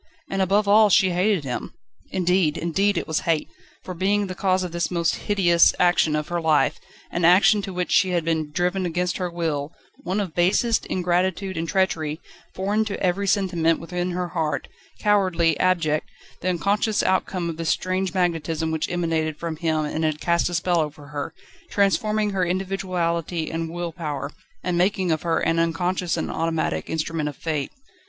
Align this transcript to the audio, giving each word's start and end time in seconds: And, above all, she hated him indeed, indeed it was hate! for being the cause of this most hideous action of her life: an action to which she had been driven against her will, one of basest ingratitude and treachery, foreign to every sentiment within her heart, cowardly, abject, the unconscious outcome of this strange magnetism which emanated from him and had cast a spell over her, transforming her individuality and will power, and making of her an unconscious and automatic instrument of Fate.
And, 0.31 0.41
above 0.41 0.67
all, 0.67 0.89
she 0.89 1.11
hated 1.11 1.43
him 1.43 1.75
indeed, 2.09 2.57
indeed 2.57 2.97
it 2.97 3.07
was 3.07 3.19
hate! 3.29 3.47
for 3.83 3.93
being 3.93 4.25
the 4.25 4.33
cause 4.33 4.63
of 4.63 4.71
this 4.71 4.89
most 4.89 5.13
hideous 5.13 5.75
action 5.79 6.15
of 6.15 6.29
her 6.29 6.41
life: 6.41 6.79
an 7.11 7.23
action 7.23 7.61
to 7.61 7.71
which 7.71 7.91
she 7.91 8.09
had 8.09 8.25
been 8.25 8.49
driven 8.51 8.87
against 8.87 9.17
her 9.17 9.29
will, 9.29 9.71
one 9.99 10.19
of 10.19 10.33
basest 10.33 10.87
ingratitude 10.87 11.55
and 11.55 11.69
treachery, 11.69 12.19
foreign 12.55 12.83
to 12.85 12.99
every 12.99 13.27
sentiment 13.27 13.79
within 13.79 14.09
her 14.09 14.29
heart, 14.29 14.67
cowardly, 14.99 15.55
abject, 15.59 16.09
the 16.41 16.49
unconscious 16.49 17.03
outcome 17.03 17.47
of 17.47 17.57
this 17.57 17.69
strange 17.69 18.11
magnetism 18.11 18.71
which 18.71 18.89
emanated 18.89 19.37
from 19.37 19.55
him 19.57 19.85
and 19.85 20.03
had 20.03 20.19
cast 20.19 20.49
a 20.49 20.55
spell 20.55 20.79
over 20.79 21.09
her, 21.09 21.31
transforming 21.69 22.31
her 22.31 22.43
individuality 22.43 23.51
and 23.51 23.69
will 23.69 23.91
power, 23.91 24.31
and 24.63 24.79
making 24.79 25.11
of 25.11 25.21
her 25.21 25.37
an 25.41 25.59
unconscious 25.59 26.17
and 26.17 26.31
automatic 26.31 26.89
instrument 26.89 27.29
of 27.29 27.35
Fate. 27.35 27.69